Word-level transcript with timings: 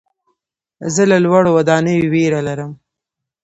زه 0.93 1.03
له 1.11 1.17
لوړو 1.25 1.49
ودانیو 1.57 2.09
ویره 2.13 2.41
لرم. 2.47 2.71